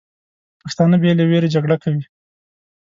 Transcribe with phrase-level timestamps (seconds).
[0.63, 2.03] پښتانه بې له ویرې جګړه کوي.